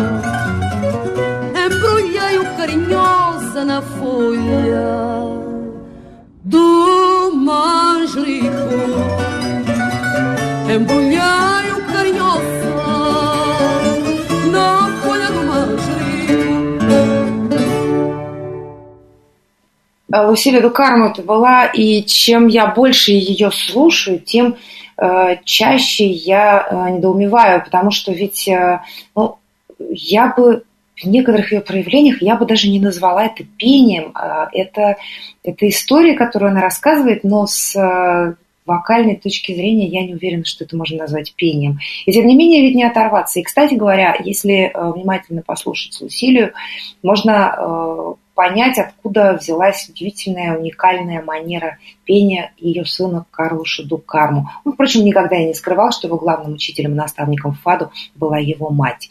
[3.58, 3.82] carinhosa na
[6.44, 8.48] do manjerico.
[10.70, 12.76] Embrulhei-o carinhosa
[14.52, 15.98] на folha do манжерику.
[20.30, 24.56] Лусилия Дукарма это была, и чем я больше ее слушаю, тем
[24.98, 28.82] э, чаще я э, недоумеваю, потому что ведь э,
[29.16, 29.38] ну,
[29.80, 30.64] я бы
[30.98, 34.12] в некоторых ее проявлениях я бы даже не назвала это пением.
[34.16, 34.98] А это,
[35.44, 38.34] это история, которую она рассказывает, но с э,
[38.66, 41.80] вокальной точки зрения я не уверена, что это можно назвать пением.
[42.06, 43.40] И тем не менее ведь не оторваться.
[43.40, 46.54] И, кстати говоря, если э, внимательно послушать Лусилию,
[47.04, 54.50] можно э, понять, откуда взялась удивительная, уникальная манера пения ее сына Карла Шиду Карму.
[54.66, 58.70] Он, впрочем, никогда и не скрывал, что его главным учителем и наставником Фаду была его
[58.70, 59.10] мать.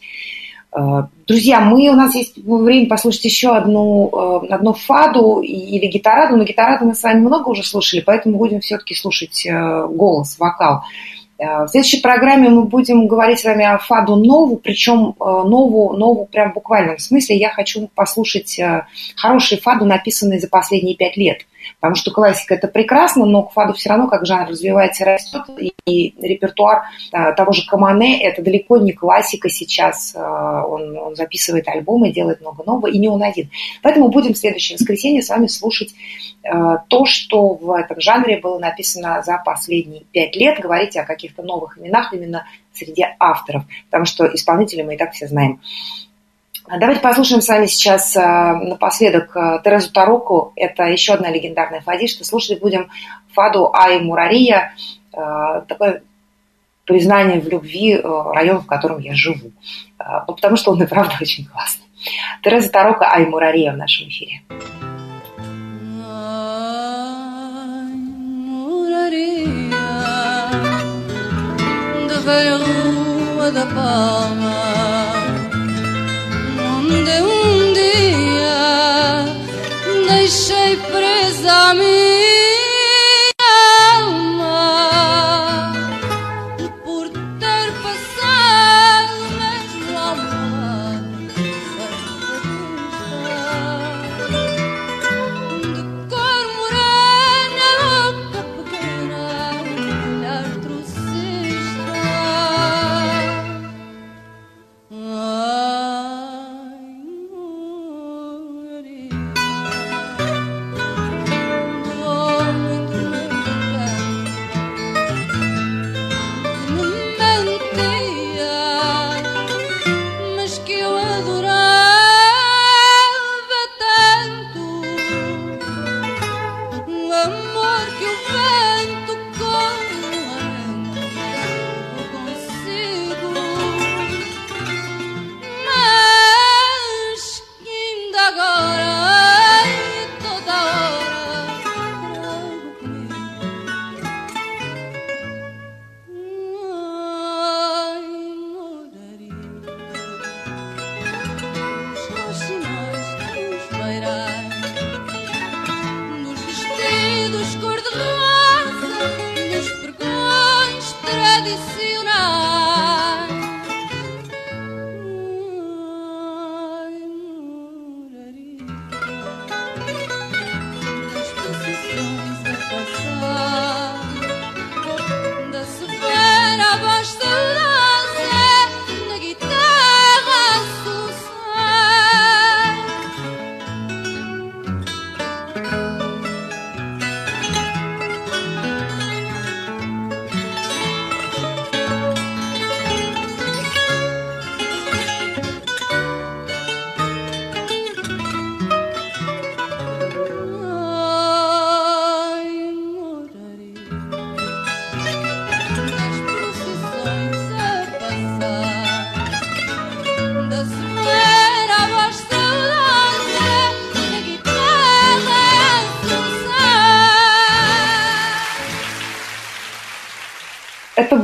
[0.77, 6.37] Э, друзья, мы, у нас есть время послушать еще одну, э, одну фаду или гитараду,
[6.37, 10.83] но гитараду мы с вами много уже слушали, поэтому будем все-таки слушать э, голос, вокал.
[11.39, 16.49] В следующей программе мы будем говорить с вами о фаду нову, причем нову, нову прям
[16.49, 17.37] в буквальном смысле.
[17.37, 18.59] Я хочу послушать
[19.15, 21.41] хорошие фаду, написанные за последние пять лет–
[21.79, 25.43] Потому что классика это прекрасно, но к фаду все равно как жанр развивается и растет.
[25.85, 30.15] И репертуар а, того же Камане это далеко не классика сейчас.
[30.15, 33.51] А, он, он записывает альбомы, делает много нового, и не он один.
[33.83, 35.93] Поэтому будем в следующее воскресенье с вами слушать
[36.43, 40.59] а, то, что в этом жанре было написано за последние пять лет.
[40.59, 45.27] Говорить о каких-то новых именах именно среди авторов, потому что исполнители мы и так все
[45.27, 45.61] знаем.
[46.69, 50.51] А давайте послушаем с вами сейчас э, напоследок э, Терезу Тароку.
[50.55, 52.25] Это еще одна легендарная фадишка.
[52.25, 52.89] Слушать будем
[53.33, 54.73] фаду Ай Мурария.
[55.13, 56.03] Э, такое
[56.85, 59.51] признание в любви района, в котором я живу.
[59.99, 61.85] Ну, потому что он и правда очень классный.
[62.43, 64.41] Тереза Тарока Ай Мурария в нашем эфире.
[69.07, 69.39] Maria,
[72.07, 74.66] de Verão da Palma.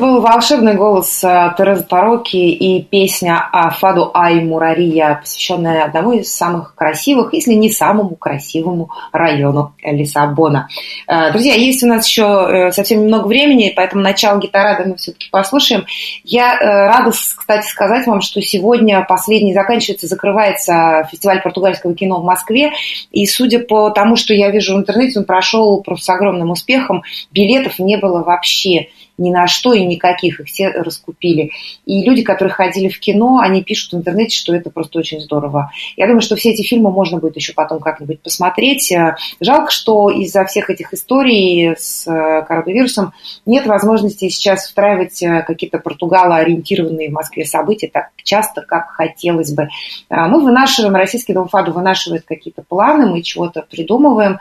[0.04, 3.50] Был волшебный голос э, Терезы Тароки и песня
[3.80, 10.68] Фаду Ай Мурария, посвященная одному из самых красивых, если не самому красивому району Лиссабона.
[11.08, 15.30] Э, Друзья, есть у нас еще э, совсем немного времени, поэтому начало гитарады мы все-таки
[15.32, 15.86] послушаем.
[16.26, 22.74] Я рада, кстати, сказать вам, что сегодня последний заканчивается, закрывается фестиваль португальского кино в Москве,
[23.14, 27.04] и судя по тому, что я вижу в интернете, он прошел просто с огромным успехом,
[27.32, 31.52] билетов не было вообще ни на что и никаких, их все раскупили.
[31.86, 35.72] И люди, которые ходили в кино, они пишут в интернете, что это просто очень здорово.
[35.98, 38.92] Я думаю, что все эти фильмы можно будет еще потом как-нибудь посмотреть.
[38.92, 43.14] Э, Жалко, что из-за всех этих историй с э, коронавирусом
[43.46, 49.68] нет возможности сейчас устраивать э, какие-то португало-ориентированные в Москве события так часто, как хотелось бы.
[50.10, 54.40] Мы вынашиваем, Российский Дом ФАДу вынашивает какие-то планы, мы чего-то придумываем,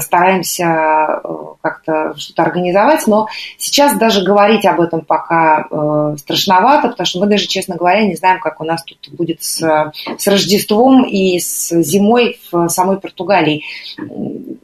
[0.00, 1.20] стараемся
[1.60, 7.26] как-то что-то организовать, но сейчас даже говорить об этом пока э, страшновато, потому что мы
[7.26, 11.70] даже, честно говоря, не знаем, как у нас тут будет с, с Рождеством и с
[11.82, 13.64] зимой в самой Португалии.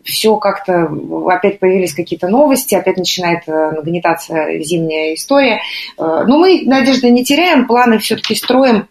[0.05, 0.91] Все как-то,
[1.28, 5.61] опять появились какие-то новости, опять начинает э, нагнетаться зимняя история.
[5.97, 8.88] Э, Но мы надежды не теряем, планы все-таки строим.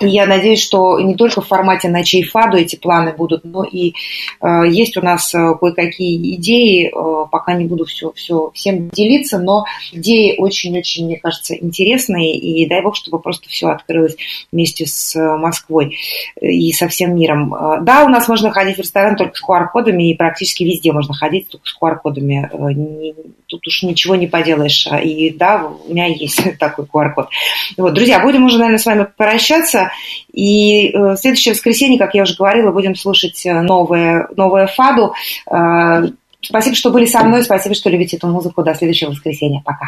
[0.00, 3.94] И я надеюсь, что не только в формате ночей ФАДу эти планы будут, но и
[4.40, 9.38] э, есть у нас э, кое-какие идеи, э, пока не буду все, все всем делиться,
[9.38, 14.16] но идеи очень-очень, мне кажется, интересные, и дай бог, чтобы просто все открылось
[14.52, 15.96] вместе с э, Москвой
[16.40, 17.54] и со всем миром.
[17.54, 21.14] Э, Да, у нас можно ходить в ресторан только с QR-кодами, и практически везде можно
[21.14, 22.50] ходить только с QR-кодами.
[22.52, 24.86] Э, Тут уж ничего не поделаешь.
[25.04, 27.28] И да, у меня есть такой QR-код.
[27.76, 29.83] Вот, друзья, будем уже, наверное, с вами прощаться.
[30.32, 35.14] И э, в следующее воскресенье, как я уже говорила, будем слушать э, новое, новое фаду.
[35.50, 36.08] Э,
[36.44, 37.42] Спасибо, что были со мной.
[37.42, 38.62] Спасибо, что любите эту музыку.
[38.62, 39.62] До следующего воскресенья.
[39.64, 39.86] Пока.